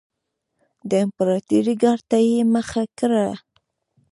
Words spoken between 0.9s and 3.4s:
امپراتورۍ ګارډ ته یې مخه کړه